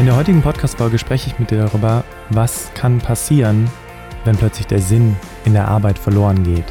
In 0.00 0.06
der 0.06 0.16
heutigen 0.16 0.42
Podcast-Folge 0.42 0.98
spreche 0.98 1.30
ich 1.30 1.38
mit 1.38 1.52
dir 1.52 1.58
darüber, 1.58 2.02
was 2.30 2.74
kann 2.74 2.98
passieren, 2.98 3.70
wenn 4.24 4.36
plötzlich 4.36 4.66
der 4.66 4.80
Sinn 4.80 5.14
in 5.44 5.52
der 5.52 5.68
Arbeit 5.68 6.00
verloren 6.00 6.42
geht. 6.42 6.64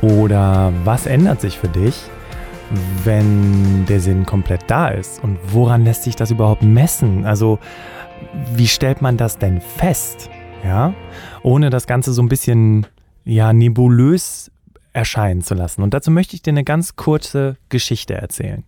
Oder 0.00 0.72
was 0.84 1.06
ändert 1.06 1.40
sich 1.40 1.58
für 1.58 1.68
dich, 1.68 2.04
wenn 3.02 3.84
der 3.86 3.98
Sinn 3.98 4.26
komplett 4.26 4.62
da 4.68 4.88
ist? 4.88 5.24
Und 5.24 5.38
woran 5.48 5.84
lässt 5.84 6.04
sich 6.04 6.14
das 6.14 6.30
überhaupt 6.30 6.62
messen? 6.62 7.26
Also, 7.26 7.58
wie 8.54 8.68
stellt 8.68 9.02
man 9.02 9.16
das 9.16 9.38
denn 9.38 9.60
fest? 9.60 10.30
Ja, 10.62 10.94
ohne 11.42 11.68
das 11.68 11.88
Ganze 11.88 12.12
so 12.12 12.22
ein 12.22 12.28
bisschen, 12.28 12.86
ja, 13.24 13.52
nebulös 13.52 14.52
erscheinen 14.92 15.42
zu 15.42 15.54
lassen. 15.54 15.82
Und 15.82 15.94
dazu 15.94 16.12
möchte 16.12 16.36
ich 16.36 16.42
dir 16.42 16.52
eine 16.52 16.64
ganz 16.64 16.94
kurze 16.94 17.56
Geschichte 17.70 18.14
erzählen. 18.14 18.62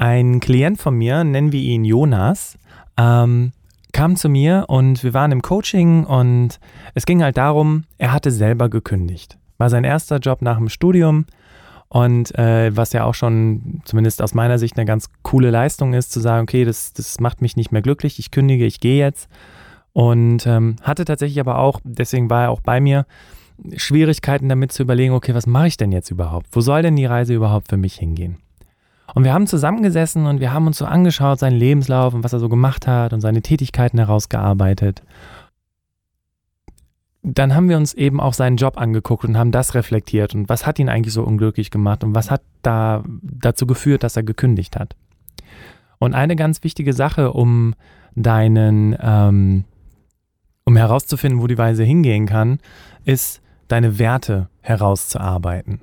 Ein 0.00 0.40
Klient 0.40 0.80
von 0.80 0.94
mir, 0.94 1.24
nennen 1.24 1.52
wir 1.52 1.60
ihn 1.60 1.84
Jonas, 1.84 2.56
ähm, 2.96 3.52
kam 3.92 4.16
zu 4.16 4.30
mir 4.30 4.64
und 4.68 5.04
wir 5.04 5.12
waren 5.12 5.30
im 5.30 5.42
Coaching 5.42 6.06
und 6.06 6.58
es 6.94 7.04
ging 7.04 7.22
halt 7.22 7.36
darum, 7.36 7.84
er 7.98 8.14
hatte 8.14 8.30
selber 8.30 8.70
gekündigt. 8.70 9.36
War 9.58 9.68
sein 9.68 9.84
erster 9.84 10.16
Job 10.16 10.40
nach 10.40 10.56
dem 10.56 10.70
Studium 10.70 11.26
und 11.88 12.34
äh, 12.38 12.74
was 12.74 12.94
ja 12.94 13.04
auch 13.04 13.12
schon 13.12 13.82
zumindest 13.84 14.22
aus 14.22 14.32
meiner 14.32 14.58
Sicht 14.58 14.78
eine 14.78 14.86
ganz 14.86 15.10
coole 15.22 15.50
Leistung 15.50 15.92
ist, 15.92 16.12
zu 16.12 16.20
sagen, 16.20 16.44
okay, 16.44 16.64
das, 16.64 16.94
das 16.94 17.20
macht 17.20 17.42
mich 17.42 17.56
nicht 17.56 17.70
mehr 17.70 17.82
glücklich, 17.82 18.18
ich 18.18 18.30
kündige, 18.30 18.64
ich 18.64 18.80
gehe 18.80 19.04
jetzt. 19.04 19.28
Und 19.92 20.46
ähm, 20.46 20.76
hatte 20.80 21.04
tatsächlich 21.04 21.40
aber 21.40 21.58
auch, 21.58 21.78
deswegen 21.84 22.30
war 22.30 22.44
er 22.44 22.50
auch 22.52 22.62
bei 22.62 22.80
mir, 22.80 23.04
Schwierigkeiten 23.76 24.48
damit 24.48 24.72
zu 24.72 24.82
überlegen, 24.82 25.12
okay, 25.12 25.34
was 25.34 25.46
mache 25.46 25.66
ich 25.66 25.76
denn 25.76 25.92
jetzt 25.92 26.10
überhaupt? 26.10 26.46
Wo 26.52 26.62
soll 26.62 26.80
denn 26.80 26.96
die 26.96 27.04
Reise 27.04 27.34
überhaupt 27.34 27.68
für 27.68 27.76
mich 27.76 27.96
hingehen? 27.96 28.38
Und 29.14 29.24
wir 29.24 29.32
haben 29.32 29.46
zusammengesessen 29.46 30.26
und 30.26 30.40
wir 30.40 30.52
haben 30.52 30.66
uns 30.66 30.78
so 30.78 30.84
angeschaut, 30.84 31.38
seinen 31.38 31.58
Lebenslauf 31.58 32.14
und 32.14 32.24
was 32.24 32.32
er 32.32 32.38
so 32.38 32.48
gemacht 32.48 32.86
hat 32.86 33.12
und 33.12 33.20
seine 33.20 33.42
Tätigkeiten 33.42 33.98
herausgearbeitet. 33.98 35.02
Dann 37.22 37.54
haben 37.54 37.68
wir 37.68 37.76
uns 37.76 37.92
eben 37.92 38.20
auch 38.20 38.32
seinen 38.32 38.56
Job 38.56 38.78
angeguckt 38.78 39.24
und 39.24 39.36
haben 39.36 39.52
das 39.52 39.74
reflektiert 39.74 40.34
und 40.34 40.48
was 40.48 40.66
hat 40.66 40.78
ihn 40.78 40.88
eigentlich 40.88 41.12
so 41.12 41.22
unglücklich 41.22 41.70
gemacht 41.70 42.02
und 42.02 42.14
was 42.14 42.30
hat 42.30 42.42
da 42.62 43.04
dazu 43.22 43.66
geführt, 43.66 44.02
dass 44.02 44.16
er 44.16 44.22
gekündigt 44.22 44.78
hat. 44.78 44.96
Und 45.98 46.14
eine 46.14 46.34
ganz 46.34 46.64
wichtige 46.64 46.94
Sache, 46.94 47.32
um 47.32 47.74
deinen, 48.14 48.96
ähm, 49.00 49.64
um 50.64 50.76
herauszufinden, 50.76 51.42
wo 51.42 51.46
die 51.46 51.58
Weise 51.58 51.84
hingehen 51.84 52.26
kann, 52.26 52.58
ist, 53.04 53.42
deine 53.68 53.98
Werte 53.98 54.48
herauszuarbeiten. 54.62 55.80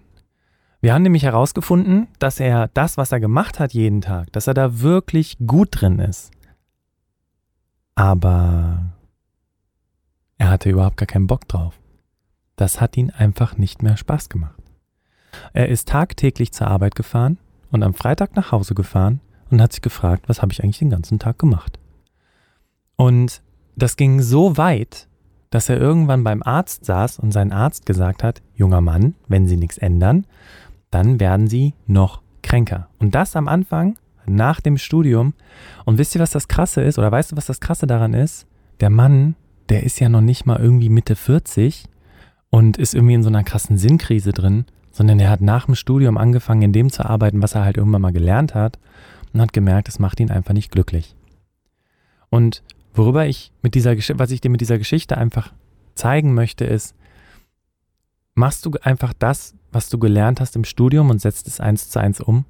Wir 0.79 0.93
haben 0.93 1.01
nämlich 1.01 1.23
herausgefunden, 1.23 2.07
dass 2.19 2.39
er 2.39 2.69
das, 2.73 2.97
was 2.97 3.11
er 3.11 3.19
gemacht 3.19 3.59
hat 3.59 3.73
jeden 3.73 4.01
Tag, 4.01 4.31
dass 4.33 4.47
er 4.47 4.53
da 4.53 4.79
wirklich 4.79 5.37
gut 5.45 5.69
drin 5.71 5.99
ist. 5.99 6.31
Aber 7.95 8.93
er 10.37 10.49
hatte 10.49 10.69
überhaupt 10.69 10.97
gar 10.97 11.07
keinen 11.07 11.27
Bock 11.27 11.47
drauf. 11.47 11.79
Das 12.55 12.79
hat 12.79 12.95
ihn 12.95 13.09
einfach 13.09 13.57
nicht 13.57 13.81
mehr 13.81 13.97
Spaß 13.97 14.29
gemacht. 14.29 14.61
Er 15.53 15.69
ist 15.69 15.87
tagtäglich 15.87 16.51
zur 16.51 16.67
Arbeit 16.67 16.95
gefahren 16.95 17.37
und 17.71 17.83
am 17.83 17.93
Freitag 17.93 18.35
nach 18.35 18.51
Hause 18.51 18.75
gefahren 18.75 19.19
und 19.49 19.61
hat 19.61 19.73
sich 19.73 19.81
gefragt, 19.81 20.29
was 20.29 20.41
habe 20.41 20.51
ich 20.51 20.63
eigentlich 20.63 20.79
den 20.79 20.89
ganzen 20.89 21.19
Tag 21.19 21.39
gemacht. 21.39 21.79
Und 22.95 23.41
das 23.75 23.95
ging 23.95 24.21
so 24.21 24.57
weit, 24.57 25.07
dass 25.49 25.69
er 25.69 25.77
irgendwann 25.77 26.23
beim 26.23 26.43
Arzt 26.43 26.85
saß 26.85 27.19
und 27.19 27.31
sein 27.31 27.51
Arzt 27.51 27.85
gesagt 27.85 28.23
hat, 28.23 28.41
junger 28.55 28.81
Mann, 28.81 29.15
wenn 29.27 29.47
Sie 29.47 29.57
nichts 29.57 29.77
ändern, 29.77 30.25
dann 30.91 31.19
werden 31.19 31.47
sie 31.47 31.73
noch 31.85 32.21
kränker. 32.41 32.89
Und 32.99 33.15
das 33.15 33.35
am 33.35 33.47
Anfang, 33.47 33.97
nach 34.27 34.61
dem 34.61 34.77
Studium. 34.77 35.33
Und 35.85 35.97
wisst 35.97 36.15
ihr, 36.15 36.21
was 36.21 36.31
das 36.31 36.47
Krasse 36.47 36.81
ist? 36.81 36.99
Oder 36.99 37.11
weißt 37.11 37.31
du, 37.31 37.37
was 37.37 37.45
das 37.45 37.59
Krasse 37.59 37.87
daran 37.87 38.13
ist? 38.13 38.45
Der 38.79 38.89
Mann, 38.89 39.35
der 39.69 39.83
ist 39.83 39.99
ja 39.99 40.09
noch 40.09 40.21
nicht 40.21 40.45
mal 40.45 40.59
irgendwie 40.59 40.89
Mitte 40.89 41.15
40 41.15 41.85
und 42.49 42.77
ist 42.77 42.93
irgendwie 42.93 43.15
in 43.15 43.23
so 43.23 43.29
einer 43.29 43.43
krassen 43.43 43.77
Sinnkrise 43.77 44.31
drin, 44.31 44.65
sondern 44.91 45.19
er 45.19 45.29
hat 45.29 45.41
nach 45.41 45.65
dem 45.65 45.75
Studium 45.75 46.17
angefangen, 46.17 46.61
in 46.61 46.73
dem 46.73 46.91
zu 46.91 47.05
arbeiten, 47.05 47.41
was 47.41 47.55
er 47.55 47.63
halt 47.63 47.77
irgendwann 47.77 48.01
mal 48.01 48.13
gelernt 48.13 48.55
hat 48.55 48.79
und 49.33 49.41
hat 49.41 49.53
gemerkt, 49.53 49.87
es 49.87 49.99
macht 49.99 50.19
ihn 50.19 50.31
einfach 50.31 50.53
nicht 50.53 50.71
glücklich. 50.71 51.15
Und 52.29 52.63
worüber 52.93 53.25
ich 53.25 53.51
mit 53.61 53.75
dieser 53.75 53.95
was 53.95 54.31
ich 54.31 54.41
dir 54.41 54.49
mit 54.49 54.61
dieser 54.61 54.77
Geschichte 54.77 55.17
einfach 55.17 55.53
zeigen 55.95 56.33
möchte, 56.33 56.65
ist, 56.65 56.95
machst 58.35 58.65
du 58.65 58.71
einfach 58.81 59.13
das, 59.13 59.55
was 59.71 59.89
du 59.89 59.97
gelernt 59.97 60.39
hast 60.39 60.55
im 60.55 60.63
Studium 60.63 61.09
und 61.09 61.21
setzt 61.21 61.47
es 61.47 61.59
eins 61.59 61.89
zu 61.89 61.99
eins 61.99 62.21
um 62.21 62.45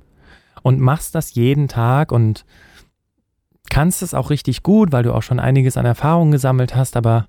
und 0.64 0.80
machst 0.80 1.16
das 1.16 1.34
jeden 1.34 1.68
Tag 1.68 2.12
und 2.12 2.46
kannst 3.70 4.02
es 4.02 4.14
auch 4.14 4.30
richtig 4.30 4.64
gut, 4.64 4.92
weil 4.92 5.04
du 5.04 5.14
auch 5.14 5.24
schon 5.24 5.40
einiges 5.40 5.78
an 5.78 5.86
Erfahrung 5.86 6.32
gesammelt 6.32 6.76
hast, 6.76 6.96
aber 6.96 7.28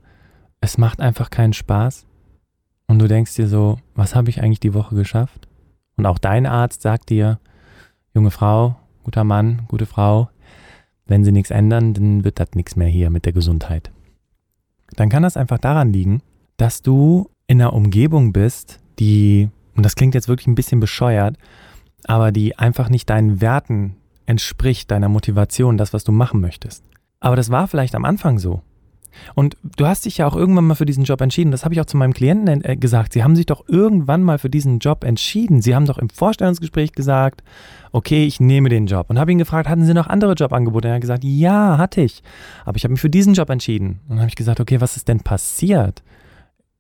es 0.61 0.79
macht 0.79 1.01
einfach 1.01 1.31
keinen 1.31 1.53
Spaß. 1.53 2.07
Und 2.87 2.99
du 3.01 3.07
denkst 3.07 3.35
dir 3.35 3.49
so, 3.49 3.79
was 3.95 4.15
habe 4.15 4.31
ich 4.31 4.43
eigentlich 4.43 4.61
die 4.61 4.75
Woche 4.75 4.95
geschafft? 4.95 5.47
Und 5.97 6.07
auch 6.07 6.19
dein 6.19 6.47
Arzt 6.47 6.83
sagt 6.83 7.11
dir, 7.11 7.39
junge 8.15 8.31
Frau, 8.31 8.77
guter 9.05 9.25
Mann, 9.25 9.63
gute 9.69 9.87
Frau, 9.87 10.31
wenn 11.07 11.25
sie 11.25 11.33
nichts 11.33 11.51
ändern, 11.51 11.95
dann 11.95 12.25
wird 12.25 12.41
das 12.41 12.51
nichts 12.55 12.77
mehr 12.77 12.89
hier 12.89 13.11
mit 13.11 13.25
der 13.25 13.33
Gesundheit. 13.33 13.91
Dann 14.97 15.09
kann 15.09 15.23
das 15.23 15.37
einfach 15.37 15.59
daran 15.59 15.93
liegen, 15.93 16.23
dass 16.57 16.83
du 16.83 17.31
in 17.47 17.61
einer 17.61 17.73
Umgebung 17.73 18.33
bist, 18.33 18.81
die 18.99 19.51
und 19.79 19.85
das 19.85 19.95
klingt 19.95 20.17
jetzt 20.17 20.27
wirklich 20.27 20.49
ein 20.49 20.57
bisschen 20.57 20.81
bescheuert, 20.81 21.37
aber 22.05 22.33
die 22.33 22.59
einfach 22.59 22.89
nicht 22.89 23.09
deinen 23.09 23.41
Werten 23.41 23.95
entspricht, 24.27 24.91
deiner 24.91 25.09
Motivation, 25.09 25.79
das, 25.79 25.93
was 25.93 26.03
du 26.03 26.11
machen 26.11 26.41
möchtest. 26.41 26.83
Aber 27.21 27.37
das 27.37 27.51
war 27.51 27.69
vielleicht 27.69 27.95
am 27.95 28.05
Anfang 28.05 28.41
so. 28.41 28.61
Und 29.37 29.57
du 29.77 29.87
hast 29.87 30.05
dich 30.05 30.19
ja 30.19 30.27
auch 30.27 30.35
irgendwann 30.35 30.67
mal 30.67 30.75
für 30.75 30.85
diesen 30.85 31.05
Job 31.05 31.21
entschieden. 31.21 31.53
Das 31.53 31.65
habe 31.65 31.75
ich 31.75 31.81
auch 31.81 31.87
zu 31.87 31.97
meinem 31.97 32.13
Klienten 32.13 32.65
äh, 32.65 32.77
gesagt. 32.77 33.13
Sie 33.13 33.23
haben 33.23 33.37
sich 33.37 33.47
doch 33.47 33.69
irgendwann 33.69 34.25
mal 34.25 34.39
für 34.39 34.51
diesen 34.51 34.81
Job 34.81 35.05
entschieden. 35.05 35.63
Sie 35.63 35.77
haben 35.77 35.87
doch 35.87 35.99
im 35.99 36.11
Vorstellungsgespräch 36.11 36.91
gesagt, 36.91 37.45
okay, 37.93 38.27
ich 38.27 38.41
nehme 38.41 38.71
den 38.71 38.87
Job. 38.87 39.11
Und 39.11 39.21
habe 39.21 39.31
ihn 39.31 39.39
gefragt, 39.39 39.69
hatten 39.69 39.85
Sie 39.85 39.95
noch 39.95 40.09
andere 40.09 40.33
Jobangebote? 40.33 40.89
Und 40.89 40.93
er 40.93 40.95
hat 40.97 41.03
gesagt, 41.03 41.23
ja, 41.23 41.79
hatte 41.79 42.01
ich. 42.01 42.25
Aber 42.65 42.77
ich 42.77 42.83
habe 42.83 42.93
mich 42.93 43.01
für 43.01 43.11
diesen 43.11 43.35
Job 43.35 43.49
entschieden. 43.49 44.01
Und 44.09 44.17
dann 44.17 44.19
habe 44.21 44.29
ich 44.29 44.37
gesagt, 44.37 44.59
okay, 44.59 44.81
was 44.81 44.97
ist 44.97 45.07
denn 45.07 45.21
passiert? 45.21 46.03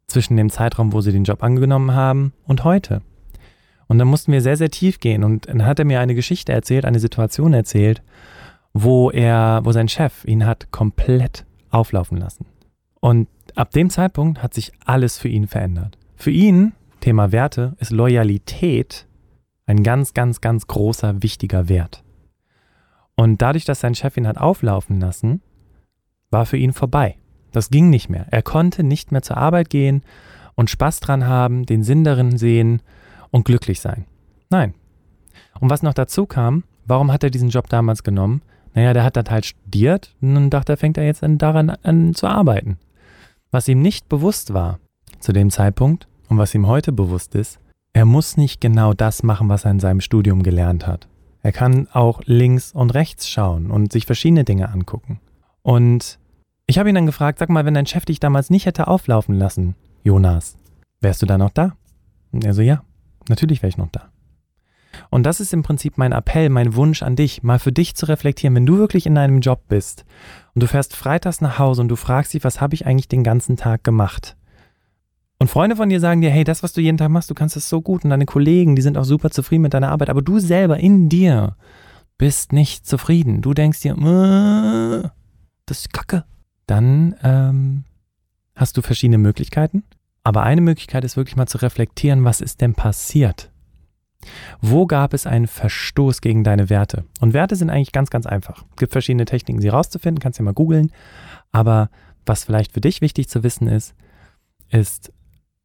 Zwischen 0.08 0.36
dem 0.36 0.50
Zeitraum, 0.50 0.92
wo 0.92 1.00
sie 1.00 1.12
den 1.12 1.24
Job 1.24 1.42
angenommen 1.42 1.94
haben 1.94 2.32
und 2.46 2.64
heute. 2.64 3.02
Und 3.86 3.98
dann 3.98 4.08
mussten 4.08 4.32
wir 4.32 4.42
sehr, 4.42 4.56
sehr 4.56 4.70
tief 4.70 5.00
gehen. 5.00 5.22
Und 5.22 5.48
dann 5.48 5.64
hat 5.64 5.78
er 5.78 5.84
mir 5.84 6.00
eine 6.00 6.14
Geschichte 6.14 6.52
erzählt, 6.52 6.84
eine 6.84 6.98
Situation 6.98 7.52
erzählt, 7.52 8.02
wo 8.72 9.10
er, 9.10 9.60
wo 9.64 9.72
sein 9.72 9.88
Chef 9.88 10.24
ihn 10.24 10.44
hat 10.44 10.70
komplett 10.72 11.46
auflaufen 11.70 12.18
lassen. 12.18 12.46
Und 13.00 13.28
ab 13.54 13.70
dem 13.72 13.90
Zeitpunkt 13.90 14.42
hat 14.42 14.54
sich 14.54 14.72
alles 14.84 15.18
für 15.18 15.28
ihn 15.28 15.46
verändert. 15.46 15.96
Für 16.16 16.30
ihn, 16.30 16.72
Thema 17.00 17.32
Werte, 17.32 17.76
ist 17.78 17.92
Loyalität 17.92 19.06
ein 19.66 19.82
ganz, 19.82 20.14
ganz, 20.14 20.40
ganz 20.40 20.66
großer, 20.66 21.22
wichtiger 21.22 21.68
Wert. 21.68 22.02
Und 23.14 23.42
dadurch, 23.42 23.64
dass 23.64 23.80
sein 23.80 23.94
Chef 23.94 24.16
ihn 24.16 24.26
hat 24.26 24.38
auflaufen 24.38 25.00
lassen, 25.00 25.42
war 26.30 26.46
für 26.46 26.56
ihn 26.56 26.72
vorbei. 26.72 27.16
Das 27.52 27.70
ging 27.70 27.90
nicht 27.90 28.08
mehr. 28.08 28.26
Er 28.30 28.42
konnte 28.42 28.82
nicht 28.82 29.12
mehr 29.12 29.22
zur 29.22 29.36
Arbeit 29.36 29.70
gehen 29.70 30.02
und 30.54 30.70
Spaß 30.70 31.00
dran 31.00 31.26
haben, 31.26 31.66
den 31.66 31.82
Sinn 31.82 32.04
darin 32.04 32.36
sehen 32.36 32.82
und 33.30 33.44
glücklich 33.44 33.80
sein. 33.80 34.04
Nein. 34.50 34.74
Und 35.60 35.70
was 35.70 35.82
noch 35.82 35.94
dazu 35.94 36.26
kam, 36.26 36.64
warum 36.86 37.12
hat 37.12 37.22
er 37.22 37.30
diesen 37.30 37.50
Job 37.50 37.68
damals 37.68 38.02
genommen? 38.02 38.42
Naja, 38.74 38.92
der 38.92 39.04
hat 39.04 39.16
das 39.16 39.30
halt 39.30 39.46
studiert 39.46 40.14
und 40.20 40.50
dachte, 40.50 40.74
er 40.74 40.76
fängt 40.76 40.98
er 40.98 41.04
jetzt 41.04 41.24
an, 41.24 41.38
daran 41.38 41.70
an 41.70 42.14
zu 42.14 42.26
arbeiten. 42.26 42.78
Was 43.50 43.68
ihm 43.68 43.80
nicht 43.80 44.08
bewusst 44.08 44.52
war 44.52 44.78
zu 45.20 45.32
dem 45.32 45.50
Zeitpunkt 45.50 46.06
und 46.28 46.38
was 46.38 46.54
ihm 46.54 46.66
heute 46.66 46.92
bewusst 46.92 47.34
ist, 47.34 47.58
er 47.92 48.04
muss 48.04 48.36
nicht 48.36 48.60
genau 48.60 48.92
das 48.92 49.22
machen, 49.22 49.48
was 49.48 49.64
er 49.64 49.72
in 49.72 49.80
seinem 49.80 50.00
Studium 50.00 50.42
gelernt 50.42 50.86
hat. 50.86 51.08
Er 51.42 51.52
kann 51.52 51.88
auch 51.92 52.20
links 52.24 52.72
und 52.72 52.94
rechts 52.94 53.28
schauen 53.28 53.70
und 53.70 53.92
sich 53.92 54.06
verschiedene 54.06 54.44
Dinge 54.44 54.68
angucken. 54.68 55.20
Und 55.62 56.18
ich 56.68 56.78
habe 56.78 56.90
ihn 56.90 56.94
dann 56.94 57.06
gefragt, 57.06 57.38
sag 57.38 57.48
mal, 57.48 57.64
wenn 57.64 57.74
dein 57.74 57.86
Chef 57.86 58.04
dich 58.04 58.20
damals 58.20 58.50
nicht 58.50 58.66
hätte 58.66 58.88
auflaufen 58.88 59.34
lassen, 59.34 59.74
Jonas, 60.04 60.56
wärst 61.00 61.22
du 61.22 61.26
da 61.26 61.38
noch 61.38 61.50
da? 61.50 61.72
Und 62.30 62.44
er 62.44 62.52
so, 62.52 62.60
ja, 62.60 62.82
natürlich 63.28 63.62
wäre 63.62 63.70
ich 63.70 63.78
noch 63.78 63.90
da. 63.90 64.10
Und 65.10 65.24
das 65.24 65.40
ist 65.40 65.54
im 65.54 65.62
Prinzip 65.62 65.96
mein 65.96 66.12
Appell, 66.12 66.50
mein 66.50 66.74
Wunsch 66.74 67.02
an 67.02 67.16
dich, 67.16 67.42
mal 67.42 67.58
für 67.58 67.72
dich 67.72 67.94
zu 67.94 68.06
reflektieren, 68.06 68.54
wenn 68.54 68.66
du 68.66 68.76
wirklich 68.76 69.06
in 69.06 69.14
deinem 69.14 69.40
Job 69.40 69.62
bist 69.68 70.04
und 70.54 70.62
du 70.62 70.66
fährst 70.66 70.94
freitags 70.94 71.40
nach 71.40 71.58
Hause 71.58 71.80
und 71.80 71.88
du 71.88 71.96
fragst 71.96 72.34
dich, 72.34 72.44
was 72.44 72.60
habe 72.60 72.74
ich 72.74 72.86
eigentlich 72.86 73.08
den 73.08 73.24
ganzen 73.24 73.56
Tag 73.56 73.82
gemacht? 73.82 74.36
Und 75.38 75.48
Freunde 75.48 75.76
von 75.76 75.88
dir 75.88 76.00
sagen 76.00 76.20
dir, 76.20 76.30
hey, 76.30 76.44
das, 76.44 76.62
was 76.62 76.74
du 76.74 76.82
jeden 76.82 76.98
Tag 76.98 77.08
machst, 77.10 77.30
du 77.30 77.34
kannst 77.34 77.56
es 77.56 77.68
so 77.68 77.80
gut 77.80 78.04
und 78.04 78.10
deine 78.10 78.26
Kollegen, 78.26 78.76
die 78.76 78.82
sind 78.82 78.98
auch 78.98 79.04
super 79.04 79.30
zufrieden 79.30 79.62
mit 79.62 79.72
deiner 79.72 79.90
Arbeit, 79.90 80.10
aber 80.10 80.20
du 80.20 80.38
selber 80.38 80.78
in 80.78 81.08
dir 81.08 81.56
bist 82.18 82.52
nicht 82.52 82.86
zufrieden. 82.86 83.40
Du 83.40 83.54
denkst 83.54 83.80
dir, 83.80 83.92
äh, 83.92 85.08
das 85.64 85.78
ist 85.78 85.92
Kacke. 85.92 86.24
Dann 86.68 87.16
ähm, 87.24 87.84
hast 88.54 88.76
du 88.76 88.82
verschiedene 88.82 89.18
Möglichkeiten. 89.18 89.82
Aber 90.22 90.42
eine 90.42 90.60
Möglichkeit 90.60 91.04
ist 91.04 91.16
wirklich 91.16 91.36
mal 91.36 91.46
zu 91.46 91.58
reflektieren, 91.58 92.24
was 92.24 92.40
ist 92.40 92.60
denn 92.60 92.74
passiert? 92.74 93.50
Wo 94.60 94.86
gab 94.86 95.14
es 95.14 95.26
einen 95.26 95.46
Verstoß 95.46 96.20
gegen 96.20 96.44
deine 96.44 96.68
Werte? 96.68 97.04
Und 97.20 97.32
Werte 97.32 97.56
sind 97.56 97.70
eigentlich 97.70 97.92
ganz, 97.92 98.10
ganz 98.10 98.26
einfach. 98.26 98.64
Es 98.72 98.76
gibt 98.76 98.92
verschiedene 98.92 99.24
Techniken, 99.24 99.60
sie 99.60 99.68
rauszufinden, 99.68 100.20
kannst 100.20 100.38
ja 100.38 100.44
mal 100.44 100.52
googeln. 100.52 100.92
Aber 101.52 101.88
was 102.26 102.44
vielleicht 102.44 102.72
für 102.72 102.80
dich 102.82 103.00
wichtig 103.00 103.28
zu 103.28 103.42
wissen 103.42 103.68
ist, 103.68 103.94
ist, 104.68 105.12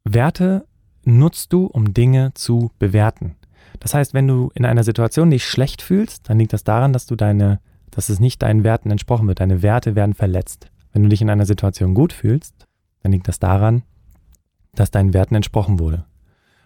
Werte 0.04 0.66
nutzt 1.04 1.52
du, 1.52 1.66
um 1.66 1.92
Dinge 1.92 2.32
zu 2.32 2.70
bewerten. 2.78 3.36
Das 3.80 3.92
heißt, 3.92 4.14
wenn 4.14 4.28
du 4.28 4.50
in 4.54 4.64
einer 4.64 4.84
Situation 4.84 5.30
dich 5.30 5.44
schlecht 5.44 5.82
fühlst, 5.82 6.30
dann 6.30 6.38
liegt 6.38 6.54
das 6.54 6.64
daran, 6.64 6.94
dass 6.94 7.04
du 7.04 7.16
deine, 7.16 7.60
dass 7.90 8.08
es 8.08 8.20
nicht 8.20 8.40
deinen 8.40 8.64
Werten 8.64 8.90
entsprochen 8.90 9.26
wird. 9.28 9.40
Deine 9.40 9.60
Werte 9.60 9.94
werden 9.94 10.14
verletzt. 10.14 10.70
Wenn 10.94 11.02
du 11.02 11.08
dich 11.10 11.20
in 11.20 11.28
einer 11.28 11.44
Situation 11.44 11.92
gut 11.92 12.12
fühlst, 12.12 12.66
dann 13.02 13.12
liegt 13.12 13.28
das 13.28 13.40
daran, 13.40 13.82
dass 14.74 14.90
deinen 14.90 15.12
Werten 15.12 15.34
entsprochen 15.34 15.78
wurde. 15.78 16.06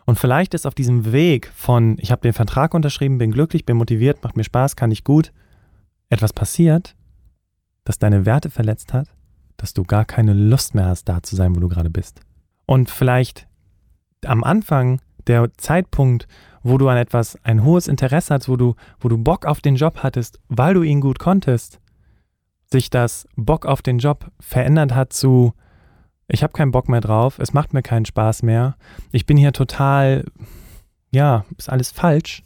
Und 0.04 0.18
vielleicht 0.18 0.54
ist 0.54 0.66
auf 0.66 0.74
diesem 0.74 1.12
Weg 1.12 1.50
von, 1.54 1.96
ich 1.98 2.12
habe 2.12 2.22
den 2.22 2.34
Vertrag 2.34 2.74
unterschrieben, 2.74 3.18
bin 3.18 3.32
glücklich, 3.32 3.66
bin 3.66 3.76
motiviert, 3.76 4.22
macht 4.22 4.36
mir 4.36 4.44
Spaß, 4.44 4.76
kann 4.76 4.90
ich 4.90 5.02
gut, 5.02 5.32
etwas 6.10 6.32
passiert, 6.32 6.94
das 7.84 7.98
deine 7.98 8.26
Werte 8.26 8.50
verletzt 8.50 8.92
hat, 8.92 9.08
dass 9.56 9.74
du 9.74 9.82
gar 9.82 10.04
keine 10.04 10.34
Lust 10.34 10.74
mehr 10.74 10.86
hast, 10.86 11.08
da 11.08 11.22
zu 11.22 11.34
sein, 11.34 11.56
wo 11.56 11.60
du 11.60 11.68
gerade 11.68 11.90
bist. 11.90 12.20
Und 12.66 12.90
vielleicht 12.90 13.46
am 14.24 14.44
Anfang 14.44 15.00
der 15.26 15.50
Zeitpunkt, 15.56 16.28
wo 16.62 16.76
du 16.76 16.88
an 16.88 16.98
etwas 16.98 17.38
ein 17.44 17.64
hohes 17.64 17.88
Interesse 17.88 18.34
hast, 18.34 18.48
wo 18.48 18.56
du, 18.56 18.74
wo 19.00 19.08
du 19.08 19.16
Bock 19.16 19.46
auf 19.46 19.60
den 19.60 19.76
Job 19.76 19.98
hattest, 20.02 20.38
weil 20.48 20.74
du 20.74 20.82
ihn 20.82 21.00
gut 21.00 21.18
konntest, 21.18 21.80
sich 22.70 22.90
das 22.90 23.26
Bock 23.36 23.66
auf 23.66 23.82
den 23.82 23.98
Job 23.98 24.30
verändert 24.40 24.94
hat 24.94 25.12
zu, 25.12 25.54
ich 26.28 26.42
habe 26.42 26.52
keinen 26.52 26.70
Bock 26.70 26.88
mehr 26.88 27.00
drauf, 27.00 27.38
es 27.38 27.52
macht 27.52 27.72
mir 27.72 27.82
keinen 27.82 28.04
Spaß 28.04 28.42
mehr, 28.42 28.76
ich 29.10 29.26
bin 29.26 29.36
hier 29.36 29.52
total, 29.52 30.24
ja, 31.10 31.44
ist 31.56 31.70
alles 31.70 31.90
falsch. 31.90 32.42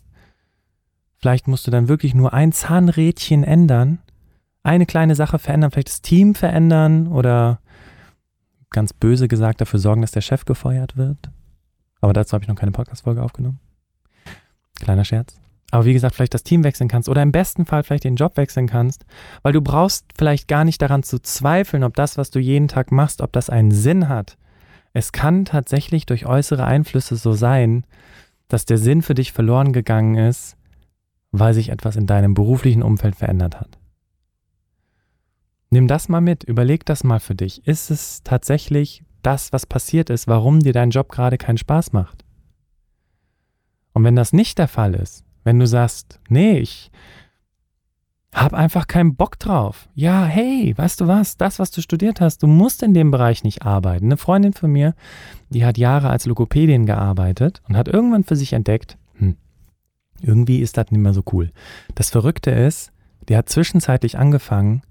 Vielleicht 1.19 1.47
musst 1.47 1.67
du 1.67 1.71
dann 1.71 1.89
wirklich 1.89 2.15
nur 2.15 2.33
ein 2.33 2.53
Zahnrädchen 2.53 3.45
ändern, 3.45 4.01
eine 4.63 4.87
kleine 4.87 5.15
Sache 5.15 5.39
verändern, 5.39 5.71
vielleicht 5.71 5.89
das 5.89 6.03
Team 6.03 6.35
verändern 6.35 7.09
oder 7.09 7.61
ganz 8.71 8.93
böse 8.93 9.29
gesagt 9.29 9.61
dafür 9.61 9.79
sorgen, 9.79 10.03
dass 10.03 10.13
der 10.13 10.21
Chef 10.21 10.45
gefeuert 10.45 10.97
wird. 10.97 11.31
Aber 12.01 12.13
dazu 12.13 12.33
habe 12.35 12.45
ich 12.45 12.49
noch 12.49 12.57
keine 12.57 12.73
Podcast-Folge 12.73 13.23
aufgenommen. 13.23 13.61
Kleiner 14.81 15.05
Scherz. 15.05 15.42
Aber 15.73 15.87
wie 15.87 15.95
gesagt, 15.95 16.15
vielleicht 16.15 16.35
das 16.35 16.43
Team 16.45 16.65
wechseln 16.65 16.89
kannst 16.89 17.09
oder 17.09 17.23
im 17.23 17.33
besten 17.33 17.65
Fall 17.65 17.83
vielleicht 17.83 18.05
den 18.05 18.17
Job 18.17 18.37
wechseln 18.37 18.69
kannst, 18.69 19.07
weil 19.43 19.55
du 19.55 19.63
brauchst 19.63 20.05
vielleicht 20.15 20.47
gar 20.47 20.65
nicht 20.65 20.83
daran 20.83 21.03
zu 21.03 21.19
zweifeln, 21.19 21.83
ob 21.83 21.97
das, 21.97 22.19
was 22.19 22.31
du 22.31 22.39
jeden 22.39 22.69
Tag 22.69 22.93
machst, 22.93 23.23
ob 23.23 23.33
das 23.33 23.49
einen 23.49 23.71
Sinn 23.71 24.11
hat. 24.11 24.37
Es 24.93 25.13
kann 25.13 25.47
tatsächlich 25.47 26.05
durch 26.05 26.27
äußere 26.27 26.67
Einflüsse 26.67 27.17
so 27.17 27.33
sein, 27.33 27.87
dass 28.49 28.67
der 28.67 28.77
Sinn 28.77 29.01
für 29.01 29.15
dich 29.15 29.33
verloren 29.33 29.73
gegangen 29.73 30.17
ist, 30.17 30.59
weil 31.31 31.55
sich 31.55 31.71
etwas 31.71 31.97
in 31.97 32.07
deinem 32.07 32.35
beruflichen 32.35 32.83
Umfeld 32.83 33.17
verändert 33.17 33.59
hat. 33.59 33.79
Nimm 35.71 35.89
das 35.89 36.11
mal 36.11 36.21
mit, 36.21 36.45
überleg 36.45 36.85
das 36.85 37.03
mal 37.03 37.19
für 37.19 37.35
dich. 37.35 37.67
Ist 37.67 37.91
es 37.91 38.23
tatsächlich 38.25 39.05
das, 39.23 39.55
was 39.55 39.65
passiert 39.65 40.11
ist, 40.11 40.29
warum 40.29 40.61
dir 40.61 40.75
dein 40.75 40.91
Job 40.91 41.09
gerade 41.09 41.39
keinen 41.39 41.57
Spaß 41.57 41.95
macht? 41.95 42.27
Und 43.95 44.05
wenn 44.05 44.17
das 44.17 44.35
nicht 44.35 44.59
der 44.59 44.69
Fall 44.69 44.95
ist, 44.95 45.25
wenn 45.45 45.59
du 45.59 45.67
sagst, 45.67 46.21
nee, 46.29 46.59
ich 46.59 46.91
hab 48.35 48.55
einfach 48.55 48.87
keinen 48.87 49.15
Bock 49.15 49.39
drauf. 49.39 49.89
Ja, 49.95 50.25
hey, 50.25 50.73
weißt 50.77 51.03
du 51.03 51.07
was? 51.07 51.37
Das, 51.37 51.59
was 51.59 51.71
du 51.71 51.83
studiert 51.83 52.21
hast, 52.21 52.43
du 52.43 52.47
musst 52.47 52.83
in 52.83 52.95
dem 52.95 53.11
Bereich 53.11 53.45
nicht 53.45 53.63
arbeiten. 53.63 54.07
Eine 54.07 54.17
Freundin 54.17 54.55
von 54.55 54.73
mir, 54.73 54.95
die 55.51 55.67
hat 55.67 55.77
Jahre 55.77 56.09
als 56.09 56.25
Logopädin 56.25 56.87
gearbeitet 56.87 57.63
und 57.69 57.77
hat 57.77 57.89
irgendwann 57.89 58.25
für 58.25 58.37
sich 58.37 58.55
entdeckt, 58.55 58.97
hm, 59.17 59.37
irgendwie 60.23 60.61
ist 60.61 60.79
das 60.79 60.91
nicht 60.91 61.01
mehr 61.01 61.13
so 61.13 61.23
cool. 61.33 61.51
Das 61.95 62.09
Verrückte 62.09 62.51
ist, 62.51 62.91
die 63.29 63.37
hat 63.37 63.51
zwischenzeitlich 63.51 64.19
angefangen, 64.19 64.83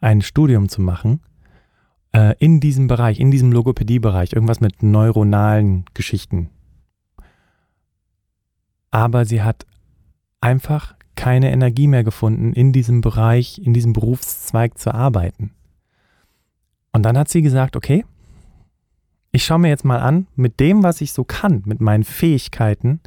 ein 0.00 0.20
Studium 0.20 0.68
zu 0.68 0.82
machen 0.82 1.20
äh, 2.12 2.34
in 2.38 2.60
diesem 2.60 2.86
Bereich, 2.86 3.18
in 3.18 3.30
diesem 3.30 3.50
Logopädie-Bereich, 3.50 4.34
irgendwas 4.34 4.60
mit 4.60 4.82
neuronalen 4.82 5.86
Geschichten. 5.94 6.50
Aber 8.90 9.24
sie 9.24 9.42
hat 9.42 9.66
einfach 10.44 10.94
keine 11.16 11.50
Energie 11.50 11.88
mehr 11.88 12.04
gefunden, 12.04 12.52
in 12.52 12.72
diesem 12.72 13.00
Bereich, 13.00 13.58
in 13.58 13.72
diesem 13.72 13.94
Berufszweig 13.94 14.76
zu 14.78 14.92
arbeiten. 14.92 15.52
Und 16.92 17.02
dann 17.02 17.16
hat 17.16 17.30
sie 17.30 17.40
gesagt, 17.40 17.76
okay, 17.76 18.04
ich 19.32 19.44
schaue 19.44 19.58
mir 19.58 19.68
jetzt 19.68 19.86
mal 19.86 20.00
an, 20.00 20.26
mit 20.36 20.60
dem, 20.60 20.82
was 20.82 21.00
ich 21.00 21.12
so 21.12 21.24
kann, 21.24 21.62
mit 21.64 21.80
meinen 21.80 22.04
Fähigkeiten, 22.04 23.00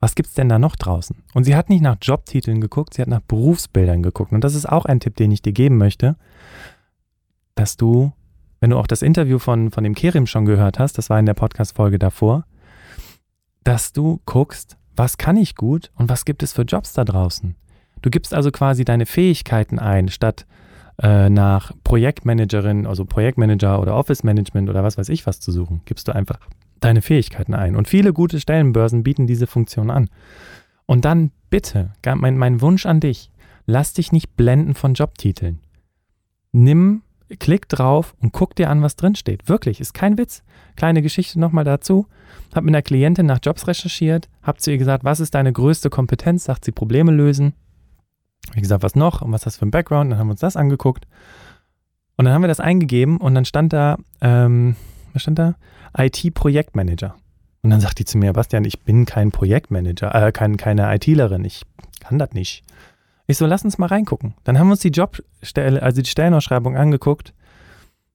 was 0.00 0.14
gibt 0.14 0.28
es 0.28 0.34
denn 0.34 0.48
da 0.48 0.58
noch 0.58 0.76
draußen? 0.76 1.22
Und 1.34 1.44
sie 1.44 1.54
hat 1.54 1.70
nicht 1.70 1.82
nach 1.82 1.98
Jobtiteln 2.02 2.60
geguckt, 2.60 2.94
sie 2.94 3.02
hat 3.02 3.08
nach 3.08 3.20
Berufsbildern 3.20 4.02
geguckt. 4.02 4.32
Und 4.32 4.42
das 4.42 4.54
ist 4.54 4.68
auch 4.68 4.86
ein 4.86 4.98
Tipp, 4.98 5.14
den 5.16 5.30
ich 5.30 5.42
dir 5.42 5.52
geben 5.52 5.78
möchte, 5.78 6.16
dass 7.54 7.76
du, 7.76 8.12
wenn 8.58 8.70
du 8.70 8.78
auch 8.78 8.88
das 8.88 9.02
Interview 9.02 9.38
von, 9.38 9.70
von 9.70 9.84
dem 9.84 9.94
Kerim 9.94 10.26
schon 10.26 10.46
gehört 10.46 10.80
hast, 10.80 10.98
das 10.98 11.10
war 11.10 11.18
in 11.18 11.26
der 11.26 11.34
Podcast-Folge 11.34 11.98
davor, 11.98 12.44
dass 13.62 13.92
du 13.92 14.20
guckst, 14.24 14.79
was 14.96 15.18
kann 15.18 15.36
ich 15.36 15.54
gut 15.54 15.90
und 15.96 16.08
was 16.08 16.24
gibt 16.24 16.42
es 16.42 16.52
für 16.52 16.62
Jobs 16.62 16.92
da 16.92 17.04
draußen. 17.04 17.54
Du 18.02 18.10
gibst 18.10 18.34
also 18.34 18.50
quasi 18.50 18.84
deine 18.84 19.06
Fähigkeiten 19.06 19.78
ein, 19.78 20.08
statt 20.08 20.46
äh, 21.02 21.28
nach 21.28 21.72
Projektmanagerin, 21.84 22.86
also 22.86 23.04
Projektmanager 23.04 23.80
oder 23.80 23.94
Office 23.94 24.22
Management 24.22 24.68
oder 24.68 24.82
was 24.82 24.98
weiß 24.98 25.08
ich 25.08 25.26
was 25.26 25.40
zu 25.40 25.52
suchen. 25.52 25.82
Gibst 25.84 26.08
du 26.08 26.14
einfach 26.14 26.38
deine 26.80 27.02
Fähigkeiten 27.02 27.54
ein. 27.54 27.76
Und 27.76 27.88
viele 27.88 28.12
gute 28.12 28.40
Stellenbörsen 28.40 29.02
bieten 29.02 29.26
diese 29.26 29.46
Funktion 29.46 29.90
an. 29.90 30.08
Und 30.86 31.04
dann 31.04 31.30
bitte, 31.50 31.92
mein, 32.04 32.36
mein 32.36 32.60
Wunsch 32.60 32.86
an 32.86 33.00
dich, 33.00 33.30
lass 33.66 33.92
dich 33.92 34.12
nicht 34.12 34.36
blenden 34.36 34.74
von 34.74 34.94
Jobtiteln. 34.94 35.60
Nimm, 36.52 37.02
klick 37.38 37.68
drauf 37.68 38.14
und 38.20 38.32
guck 38.32 38.54
dir 38.56 38.70
an, 38.70 38.82
was 38.82 38.96
drin 38.96 39.14
steht. 39.14 39.48
Wirklich, 39.48 39.80
ist 39.80 39.94
kein 39.94 40.18
Witz. 40.18 40.42
Kleine 40.76 41.02
Geschichte 41.02 41.38
nochmal 41.38 41.64
dazu. 41.64 42.06
Hab 42.54 42.64
mit 42.64 42.74
einer 42.74 42.82
Klientin 42.82 43.26
nach 43.26 43.38
Jobs 43.42 43.66
recherchiert, 43.66 44.28
hab 44.42 44.60
zu 44.60 44.70
ihr 44.72 44.78
gesagt, 44.78 45.04
was 45.04 45.20
ist 45.20 45.34
deine 45.34 45.52
größte 45.52 45.90
Kompetenz? 45.90 46.44
Sagt 46.44 46.64
sie 46.64 46.72
Probleme 46.72 47.12
lösen. 47.12 47.54
Wie 48.54 48.60
gesagt, 48.60 48.82
was 48.82 48.96
noch 48.96 49.22
und 49.22 49.32
was 49.32 49.46
hast 49.46 49.56
du 49.56 49.58
für 49.60 49.66
ein 49.66 49.70
Background? 49.70 50.10
Dann 50.10 50.18
haben 50.18 50.26
wir 50.26 50.32
uns 50.32 50.40
das 50.40 50.56
angeguckt. 50.56 51.06
Und 52.16 52.24
dann 52.24 52.34
haben 52.34 52.42
wir 52.42 52.48
das 52.48 52.60
eingegeben 52.60 53.18
und 53.18 53.34
dann 53.34 53.44
stand 53.44 53.72
da, 53.72 53.96
ähm, 54.20 54.76
was 55.12 55.22
stand 55.22 55.38
da? 55.38 55.54
IT-Projektmanager. 55.96 57.14
Und 57.62 57.70
dann 57.70 57.80
sagt 57.80 57.98
die 57.98 58.04
zu 58.04 58.18
mir, 58.18 58.32
Bastian, 58.32 58.64
ich 58.64 58.80
bin 58.80 59.04
kein 59.04 59.30
Projektmanager, 59.30 60.14
äh, 60.14 60.32
kein, 60.32 60.56
keine 60.56 60.92
ITlerin, 60.94 61.44
ich 61.44 61.62
kann 62.00 62.18
das 62.18 62.32
nicht. 62.32 62.62
Ich 63.30 63.38
so, 63.38 63.46
lass 63.46 63.64
uns 63.64 63.78
mal 63.78 63.86
reingucken. 63.86 64.34
Dann 64.42 64.58
haben 64.58 64.66
wir 64.66 64.72
uns 64.72 64.80
die 64.80 64.88
Jobstelle, 64.88 65.80
also 65.80 66.02
die 66.02 66.10
Stellenausschreibung 66.10 66.76
angeguckt. 66.76 67.32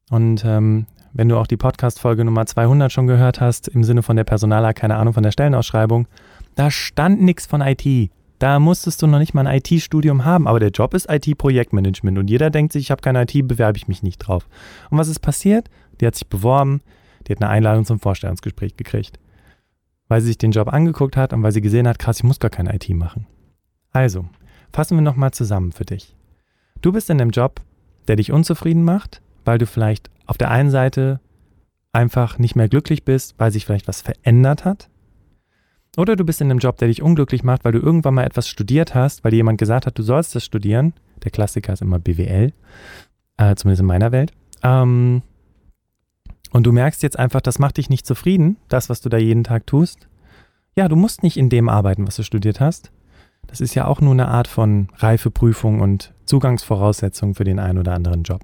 Und 0.10 0.44
ähm, 0.44 0.88
wenn 1.14 1.30
du 1.30 1.38
auch 1.38 1.48
die 1.48 1.56
Podcast-Folge 1.56 2.26
Nummer 2.26 2.46
200 2.46 2.92
schon 2.92 3.08
gehört 3.08 3.40
hast, 3.40 3.70
im 3.70 3.86
Sinne 3.86 4.04
von 4.04 4.18
der 4.18 4.26
Personaler, 4.26 4.74
keine 4.74 4.98
Ahnung 4.98 5.14
von 5.14 5.24
der 5.24 5.32
Stellenausschreibung, 5.32 6.10
da 6.56 6.70
stand 6.70 7.22
nichts 7.22 7.46
von 7.46 7.62
IT. 7.62 8.12
Da 8.40 8.60
musstest 8.60 9.02
du 9.02 9.08
noch 9.08 9.20
nicht 9.20 9.34
mal 9.34 9.48
ein 9.48 9.62
IT-Studium 9.64 10.26
haben, 10.26 10.50
aber 10.50 10.60
der 10.60 10.72
Job 10.72 10.94
ist 10.94 11.10
IT-Projektmanagement 11.10 12.18
und 12.18 12.30
jeder 12.30 12.50
denkt 12.50 12.74
sich, 12.74 12.82
ich 12.82 12.92
habe 12.92 13.02
kein 13.02 13.16
IT, 13.16 13.48
bewerbe 13.48 13.78
ich 13.78 13.88
mich 13.88 14.04
nicht 14.04 14.18
drauf. 14.18 14.50
Und 14.90 14.98
was 14.98 15.08
ist 15.08 15.20
passiert? 15.20 15.70
Die 16.02 16.08
hat 16.08 16.16
sich 16.16 16.28
beworben, 16.28 16.82
die 17.26 17.32
hat 17.32 17.42
eine 17.42 17.50
Einladung 17.50 17.86
zum 17.86 18.02
Vorstellungsgespräch 18.02 18.76
gekriegt. 18.76 19.18
Weil 20.10 20.20
sie 20.20 20.28
sich 20.28 20.38
den 20.38 20.52
Job 20.52 20.74
angeguckt 20.74 21.16
hat 21.16 21.32
und 21.32 21.42
weil 21.42 21.54
sie 21.54 21.62
gesehen 21.62 21.88
hat, 21.88 22.00
krass, 22.00 22.18
ich 22.18 22.26
muss 22.26 22.42
gar 22.42 22.52
kein 22.52 22.68
IT 22.68 22.90
machen. 22.90 23.28
Also, 23.94 24.26
fassen 24.76 24.98
wir 24.98 25.02
nochmal 25.02 25.32
zusammen 25.32 25.72
für 25.72 25.86
dich. 25.86 26.18
Du 26.82 26.92
bist 26.92 27.10
in 27.10 27.22
einem 27.22 27.30
Job, 27.30 27.62
der 28.10 28.18
dich 28.18 28.34
unzufrieden 28.34 28.84
macht, 28.84 29.22
weil 29.46 29.58
du 29.58 29.66
vielleicht 29.66 30.10
auf 30.26 30.38
der 30.38 30.52
einen 30.52 30.70
Seite 30.70 31.22
einfach 31.94 32.40
nicht 32.40 32.58
mehr 32.58 32.68
glücklich 32.68 33.06
bist, 33.06 33.36
weil 33.38 33.52
sich 33.52 33.66
vielleicht 33.66 33.88
was 33.88 34.02
verändert 34.02 34.66
hat. 34.66 34.90
Oder 35.96 36.18
du 36.18 36.26
bist 36.26 36.42
in 36.42 36.52
einem 36.52 36.60
Job, 36.60 36.78
der 36.78 36.90
dich 36.90 37.02
unglücklich 37.02 37.46
macht, 37.46 37.64
weil 37.64 37.72
du 37.72 37.80
irgendwann 37.80 38.16
mal 38.16 38.26
etwas 38.26 38.50
studiert 38.50 38.94
hast, 38.94 39.24
weil 39.24 39.32
dir 39.32 39.38
jemand 39.38 39.60
gesagt 39.60 39.86
hat, 39.86 39.98
du 39.98 40.04
sollst 40.04 40.36
das 40.36 40.44
studieren. 40.44 40.94
Der 41.24 41.32
Klassiker 41.32 41.72
ist 41.72 41.82
immer 41.82 42.00
BWL, 42.00 42.52
äh, 43.38 43.56
zumindest 43.56 43.80
in 43.80 43.88
meiner 43.88 44.12
Welt. 44.12 44.34
Ähm, 44.62 45.22
und 46.52 46.64
du 46.66 46.74
merkst 46.74 47.02
jetzt 47.02 47.18
einfach, 47.18 47.40
das 47.40 47.60
macht 47.60 47.78
dich 47.78 47.90
nicht 47.90 48.06
zufrieden, 48.06 48.58
das, 48.68 48.90
was 48.90 49.00
du 49.00 49.08
da 49.08 49.18
jeden 49.18 49.46
Tag 49.46 49.68
tust, 49.68 50.10
ja, 50.76 50.90
du 50.90 50.98
musst 50.98 51.24
nicht 51.24 51.38
in 51.38 51.48
dem 51.48 51.70
arbeiten, 51.70 52.06
was 52.06 52.18
du 52.18 52.24
studiert 52.24 52.60
hast. 52.60 52.92
Das 53.48 53.62
ist 53.62 53.76
ja 53.76 53.86
auch 53.86 54.02
nur 54.02 54.14
eine 54.14 54.28
Art 54.28 54.48
von 54.48 54.90
Reifeprüfung 54.98 55.82
und 55.82 56.14
Zugangsvoraussetzung 56.26 57.36
für 57.36 57.44
den 57.44 57.60
einen 57.60 57.80
oder 57.80 57.94
anderen 57.94 58.24
Job. 58.24 58.42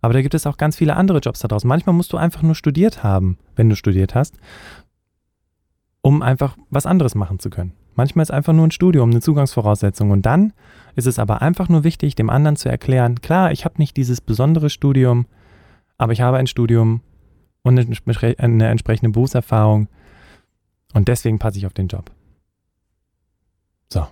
Aber 0.00 0.12
da 0.12 0.20
gibt 0.20 0.34
es 0.34 0.46
auch 0.46 0.56
ganz 0.56 0.76
viele 0.76 0.96
andere 0.96 1.18
Jobs 1.18 1.40
da 1.40 1.48
draußen. 1.48 1.66
Manchmal 1.66 1.94
musst 1.94 2.12
du 2.12 2.16
einfach 2.16 2.42
nur 2.42 2.54
studiert 2.54 3.02
haben, 3.02 3.38
wenn 3.56 3.70
du 3.70 3.76
studiert 3.76 4.14
hast, 4.14 4.36
um 6.02 6.20
einfach 6.20 6.56
was 6.68 6.84
anderes 6.84 7.14
machen 7.14 7.38
zu 7.38 7.48
können. 7.48 7.72
Manchmal 7.94 8.24
ist 8.24 8.30
einfach 8.30 8.52
nur 8.52 8.66
ein 8.66 8.70
Studium 8.70 9.10
eine 9.10 9.20
Zugangsvoraussetzung. 9.20 10.10
Und 10.10 10.26
dann 10.26 10.52
ist 10.96 11.06
es 11.06 11.18
aber 11.18 11.42
einfach 11.42 11.68
nur 11.68 11.84
wichtig, 11.84 12.16
dem 12.16 12.28
anderen 12.28 12.56
zu 12.56 12.68
erklären, 12.68 13.20
klar, 13.20 13.52
ich 13.52 13.64
habe 13.64 13.76
nicht 13.78 13.96
dieses 13.96 14.20
besondere 14.20 14.68
Studium, 14.68 15.26
aber 15.96 16.12
ich 16.12 16.20
habe 16.20 16.36
ein 16.36 16.48
Studium 16.48 17.00
und 17.62 17.78
eine 17.78 18.68
entsprechende 18.68 19.12
Berufserfahrung 19.12 19.88
und 20.92 21.08
deswegen 21.08 21.38
passe 21.38 21.58
ich 21.58 21.66
auf 21.66 21.72
den 21.72 21.88
Job. 21.88 22.10
So. 23.92 24.06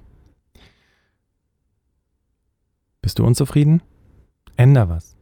Bist 3.03 3.19
du 3.19 3.27
unzufrieden? 3.27 3.83
Änder 4.57 4.89
was. 4.89 5.17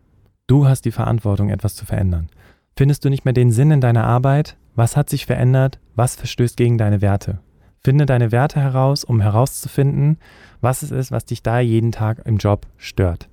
Du 0.47 0.69
hast 0.69 0.85
die 0.85 0.91
Verantwortung, 0.93 1.49
etwas 1.49 1.75
zu 1.75 1.87
verändern. 1.87 2.29
Findest 2.77 3.05
du 3.05 3.09
nicht 3.09 3.25
mehr 3.25 3.33
den 3.33 3.51
Sinn 3.51 3.71
in 3.71 3.81
deiner 3.81 4.05
Arbeit? 4.05 4.59
Was 4.75 4.99
hat 4.99 5.09
sich 5.09 5.25
verändert? 5.25 5.81
Was 5.95 6.15
verstößt 6.15 6.59
gegen 6.59 6.77
deine 6.77 7.01
Werte? 7.01 7.41
Finde 7.83 8.05
deine 8.05 8.33
Werte 8.33 8.61
heraus, 8.61 9.03
um 9.03 9.23
herauszufinden, 9.23 10.19
was 10.61 10.83
es 10.83 10.91
ist, 10.91 11.11
was 11.11 11.25
dich 11.25 11.43
da 11.43 11.61
jeden 11.61 11.91
Tag 11.91 12.21
im 12.27 12.37
Job 12.37 12.67
stört. 12.77 13.31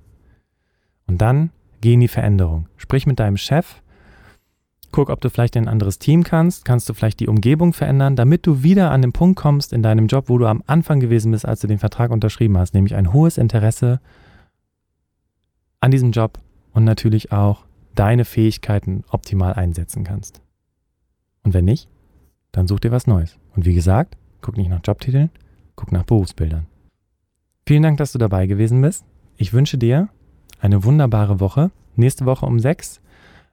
Und 1.06 1.20
dann 1.20 1.50
geh 1.82 1.94
in 1.94 2.00
die 2.00 2.08
Veränderung. 2.08 2.68
Sprich 2.78 3.06
mit 3.06 3.20
deinem 3.20 3.36
Chef. 3.36 3.82
Guck, 4.92 5.10
ob 5.10 5.20
du 5.20 5.28
vielleicht 5.28 5.56
in 5.56 5.64
ein 5.64 5.68
anderes 5.68 5.98
Team 5.98 6.24
kannst. 6.24 6.64
Kannst 6.64 6.88
du 6.88 6.94
vielleicht 6.94 7.20
die 7.20 7.28
Umgebung 7.28 7.74
verändern, 7.74 8.16
damit 8.16 8.46
du 8.46 8.62
wieder 8.62 8.90
an 8.90 9.02
den 9.02 9.12
Punkt 9.12 9.38
kommst 9.38 9.74
in 9.74 9.82
deinem 9.82 10.06
Job, 10.06 10.30
wo 10.30 10.38
du 10.38 10.46
am 10.46 10.62
Anfang 10.66 11.00
gewesen 11.00 11.32
bist, 11.32 11.44
als 11.44 11.60
du 11.60 11.66
den 11.66 11.78
Vertrag 11.78 12.10
unterschrieben 12.10 12.56
hast, 12.56 12.72
nämlich 12.72 12.94
ein 12.94 13.12
hohes 13.12 13.36
Interesse 13.36 14.00
an 15.80 15.90
diesem 15.90 16.12
Job 16.12 16.38
und 16.72 16.84
natürlich 16.84 17.32
auch 17.32 17.64
deine 17.94 18.24
Fähigkeiten 18.24 19.04
optimal 19.10 19.54
einsetzen 19.54 20.04
kannst. 20.04 20.40
Und 21.42 21.54
wenn 21.54 21.64
nicht, 21.64 21.88
dann 22.52 22.68
such 22.68 22.80
dir 22.80 22.92
was 22.92 23.06
Neues. 23.06 23.38
Und 23.54 23.64
wie 23.66 23.74
gesagt, 23.74 24.16
guck 24.40 24.56
nicht 24.56 24.70
nach 24.70 24.80
Jobtiteln, 24.84 25.30
guck 25.76 25.92
nach 25.92 26.04
Berufsbildern. 26.04 26.66
Vielen 27.66 27.82
Dank, 27.82 27.98
dass 27.98 28.12
du 28.12 28.18
dabei 28.18 28.46
gewesen 28.46 28.80
bist. 28.80 29.04
Ich 29.36 29.52
wünsche 29.52 29.78
dir 29.78 30.08
eine 30.60 30.84
wunderbare 30.84 31.40
Woche. 31.40 31.70
Nächste 31.96 32.26
Woche 32.26 32.46
um 32.46 32.60
sechs 32.60 33.00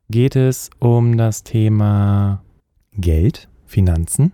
geht 0.10 0.36
es 0.36 0.70
um 0.79 1.17
das 1.17 1.44
Thema 1.44 2.44
Geld, 2.94 3.50
Finanzen. 3.65 4.34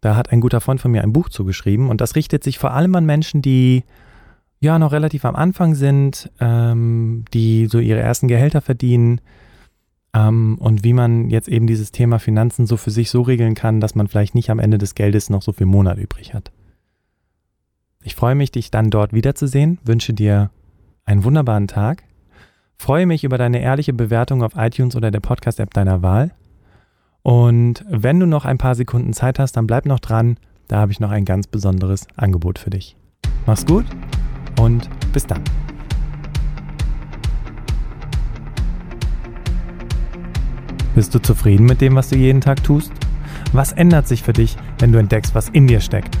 Da 0.00 0.16
hat 0.16 0.30
ein 0.30 0.40
guter 0.40 0.60
Freund 0.60 0.80
von 0.80 0.90
mir 0.90 1.02
ein 1.02 1.12
Buch 1.12 1.28
zugeschrieben 1.28 1.88
und 1.88 2.00
das 2.00 2.14
richtet 2.14 2.44
sich 2.44 2.58
vor 2.58 2.72
allem 2.72 2.94
an 2.94 3.04
Menschen, 3.04 3.42
die 3.42 3.84
ja 4.60 4.78
noch 4.78 4.92
relativ 4.92 5.24
am 5.24 5.34
Anfang 5.34 5.74
sind, 5.74 6.30
ähm, 6.38 7.24
die 7.32 7.66
so 7.66 7.78
ihre 7.78 8.00
ersten 8.00 8.28
Gehälter 8.28 8.60
verdienen 8.60 9.20
ähm, 10.14 10.58
und 10.60 10.84
wie 10.84 10.92
man 10.92 11.30
jetzt 11.30 11.48
eben 11.48 11.66
dieses 11.66 11.92
Thema 11.92 12.18
Finanzen 12.18 12.66
so 12.66 12.76
für 12.76 12.90
sich 12.90 13.10
so 13.10 13.22
regeln 13.22 13.54
kann, 13.54 13.80
dass 13.80 13.94
man 13.94 14.06
vielleicht 14.06 14.34
nicht 14.34 14.50
am 14.50 14.58
Ende 14.58 14.78
des 14.78 14.94
Geldes 14.94 15.30
noch 15.30 15.42
so 15.42 15.52
viel 15.52 15.66
Monat 15.66 15.98
übrig 15.98 16.34
hat. 16.34 16.52
Ich 18.02 18.14
freue 18.14 18.34
mich, 18.34 18.50
dich 18.50 18.70
dann 18.70 18.90
dort 18.90 19.12
wiederzusehen, 19.12 19.78
wünsche 19.84 20.12
dir 20.12 20.50
einen 21.04 21.24
wunderbaren 21.24 21.66
Tag, 21.66 22.04
freue 22.76 23.06
mich 23.06 23.24
über 23.24 23.38
deine 23.38 23.60
ehrliche 23.60 23.92
Bewertung 23.92 24.42
auf 24.42 24.52
iTunes 24.56 24.94
oder 24.94 25.10
der 25.10 25.20
Podcast-App 25.20 25.72
deiner 25.72 26.02
Wahl. 26.02 26.32
Und 27.22 27.84
wenn 27.88 28.20
du 28.20 28.26
noch 28.26 28.46
ein 28.46 28.56
paar 28.56 28.74
Sekunden 28.74 29.12
Zeit 29.12 29.38
hast, 29.38 29.52
dann 29.52 29.66
bleib 29.66 29.84
noch 29.84 30.00
dran, 30.00 30.38
da 30.68 30.78
habe 30.78 30.92
ich 30.92 31.00
noch 31.00 31.10
ein 31.10 31.26
ganz 31.26 31.46
besonderes 31.46 32.06
Angebot 32.16 32.58
für 32.58 32.70
dich. 32.70 32.96
Mach's 33.46 33.66
gut 33.66 33.84
und 34.60 34.88
bis 35.12 35.26
dann. 35.26 35.42
Bist 40.94 41.14
du 41.14 41.18
zufrieden 41.20 41.66
mit 41.66 41.80
dem, 41.80 41.94
was 41.96 42.10
du 42.10 42.16
jeden 42.16 42.40
Tag 42.40 42.62
tust? 42.62 42.92
Was 43.52 43.72
ändert 43.72 44.06
sich 44.06 44.22
für 44.22 44.32
dich, 44.32 44.56
wenn 44.78 44.92
du 44.92 44.98
entdeckst, 44.98 45.34
was 45.34 45.48
in 45.48 45.66
dir 45.66 45.80
steckt? 45.80 46.18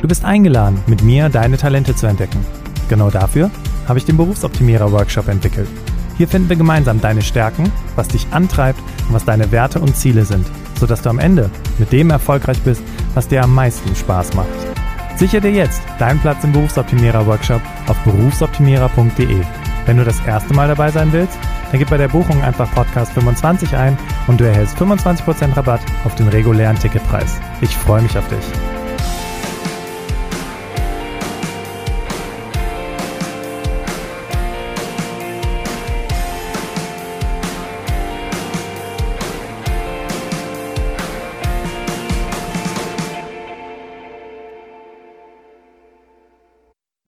Du 0.00 0.08
bist 0.08 0.24
eingeladen, 0.24 0.78
mit 0.86 1.02
mir 1.02 1.28
deine 1.28 1.56
Talente 1.56 1.94
zu 1.94 2.06
entdecken. 2.06 2.44
Genau 2.88 3.10
dafür 3.10 3.50
habe 3.86 3.98
ich 3.98 4.04
den 4.04 4.16
Berufsoptimierer 4.16 4.90
Workshop 4.92 5.28
entwickelt. 5.28 5.68
Hier 6.16 6.28
finden 6.28 6.48
wir 6.48 6.56
gemeinsam 6.56 7.00
deine 7.00 7.22
Stärken, 7.22 7.70
was 7.96 8.08
dich 8.08 8.26
antreibt 8.30 8.80
und 9.08 9.14
was 9.14 9.24
deine 9.24 9.52
Werte 9.52 9.80
und 9.80 9.96
Ziele 9.96 10.24
sind, 10.24 10.46
sodass 10.78 11.02
du 11.02 11.10
am 11.10 11.18
Ende 11.18 11.50
mit 11.78 11.92
dem 11.92 12.10
erfolgreich 12.10 12.60
bist, 12.62 12.82
was 13.14 13.28
dir 13.28 13.42
am 13.42 13.54
meisten 13.54 13.94
Spaß 13.94 14.34
macht. 14.34 14.77
Sichere 15.18 15.40
dir 15.40 15.50
jetzt 15.50 15.82
deinen 15.98 16.20
Platz 16.20 16.44
im 16.44 16.52
Berufsoptimierer 16.52 17.26
Workshop 17.26 17.60
auf 17.88 17.98
berufsoptimierer.de. 18.04 19.42
Wenn 19.84 19.96
du 19.96 20.04
das 20.04 20.24
erste 20.24 20.54
Mal 20.54 20.68
dabei 20.68 20.92
sein 20.92 21.12
willst, 21.12 21.36
dann 21.70 21.80
gib 21.80 21.90
bei 21.90 21.96
der 21.96 22.06
Buchung 22.06 22.40
einfach 22.42 22.72
Podcast 22.72 23.12
25 23.14 23.74
ein 23.74 23.98
und 24.28 24.38
du 24.40 24.44
erhältst 24.44 24.78
25% 24.78 25.56
Rabatt 25.56 25.80
auf 26.04 26.14
den 26.14 26.28
regulären 26.28 26.78
Ticketpreis. 26.78 27.40
Ich 27.60 27.76
freue 27.76 28.02
mich 28.02 28.16
auf 28.16 28.28
dich. 28.28 28.77